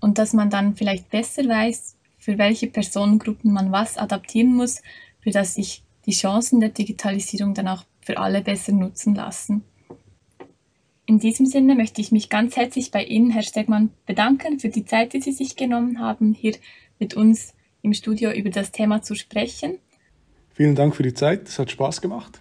und 0.00 0.18
dass 0.18 0.32
man 0.32 0.50
dann 0.50 0.76
vielleicht 0.76 1.10
besser 1.10 1.48
weiß, 1.48 1.96
für 2.18 2.38
welche 2.38 2.68
Personengruppen 2.68 3.52
man 3.52 3.72
was 3.72 3.96
adaptieren 3.96 4.54
muss, 4.54 4.82
für 5.20 5.30
dass 5.30 5.54
sich 5.54 5.82
die 6.06 6.12
Chancen 6.12 6.60
der 6.60 6.70
Digitalisierung 6.70 7.54
dann 7.54 7.68
auch 7.68 7.84
für 8.00 8.18
alle 8.18 8.42
besser 8.42 8.72
nutzen 8.72 9.14
lassen. 9.14 9.64
In 11.06 11.18
diesem 11.18 11.46
Sinne 11.46 11.74
möchte 11.74 12.00
ich 12.00 12.12
mich 12.12 12.28
ganz 12.28 12.56
herzlich 12.56 12.90
bei 12.90 13.02
Ihnen, 13.02 13.30
Herr 13.30 13.42
Stegmann, 13.42 13.90
bedanken 14.06 14.60
für 14.60 14.68
die 14.68 14.84
Zeit, 14.84 15.14
die 15.14 15.20
Sie 15.20 15.32
sich 15.32 15.56
genommen 15.56 16.00
haben, 16.00 16.34
hier 16.34 16.54
mit 16.98 17.14
uns 17.14 17.54
im 17.82 17.94
Studio 17.94 18.30
über 18.30 18.50
das 18.50 18.72
Thema 18.72 19.02
zu 19.02 19.14
sprechen. 19.14 19.78
Vielen 20.50 20.74
Dank 20.74 20.94
für 20.94 21.02
die 21.02 21.14
Zeit, 21.14 21.48
es 21.48 21.58
hat 21.58 21.70
Spaß 21.70 22.00
gemacht. 22.00 22.40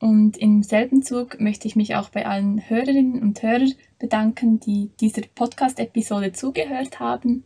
Und 0.00 0.36
im 0.36 0.62
selben 0.62 1.02
Zug 1.02 1.40
möchte 1.40 1.66
ich 1.66 1.74
mich 1.74 1.96
auch 1.96 2.08
bei 2.10 2.26
allen 2.26 2.68
Hörerinnen 2.68 3.20
und 3.20 3.42
Hörern 3.42 3.74
bedanken, 3.98 4.60
die 4.60 4.90
dieser 5.00 5.22
Podcast-Episode 5.34 6.32
zugehört 6.32 7.00
haben. 7.00 7.44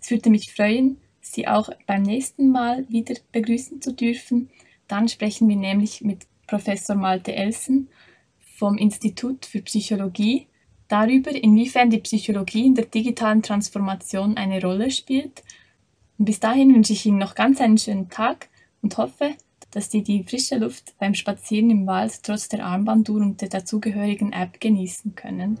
Es 0.00 0.10
würde 0.10 0.30
mich 0.30 0.52
freuen, 0.52 0.98
Sie 1.20 1.48
auch 1.48 1.70
beim 1.86 2.02
nächsten 2.02 2.50
Mal 2.50 2.88
wieder 2.88 3.16
begrüßen 3.32 3.82
zu 3.82 3.92
dürfen. 3.92 4.48
Dann 4.86 5.08
sprechen 5.08 5.48
wir 5.48 5.56
nämlich 5.56 6.02
mit 6.02 6.26
Professor 6.46 6.94
Malte 6.94 7.34
Elsen 7.34 7.88
vom 8.56 8.78
Institut 8.78 9.44
für 9.44 9.60
Psychologie 9.62 10.46
darüber, 10.88 11.32
inwiefern 11.32 11.90
die 11.90 11.98
Psychologie 11.98 12.66
in 12.66 12.74
der 12.74 12.86
digitalen 12.86 13.42
Transformation 13.42 14.36
eine 14.36 14.62
Rolle 14.62 14.90
spielt. 14.90 15.42
Und 16.18 16.26
bis 16.26 16.40
dahin 16.40 16.74
wünsche 16.74 16.92
ich 16.92 17.04
Ihnen 17.06 17.18
noch 17.18 17.34
ganz 17.34 17.60
einen 17.60 17.78
schönen 17.78 18.08
Tag 18.08 18.48
und 18.82 18.96
hoffe, 18.96 19.34
dass 19.76 19.90
sie 19.90 20.02
die 20.02 20.22
frische 20.22 20.56
Luft 20.56 20.94
beim 20.98 21.12
Spazieren 21.12 21.68
im 21.68 21.86
Wald 21.86 22.22
trotz 22.22 22.48
der 22.48 22.64
Armbanduhr 22.64 23.20
und 23.20 23.42
der 23.42 23.50
dazugehörigen 23.50 24.32
App 24.32 24.58
genießen 24.58 25.14
können. 25.14 25.60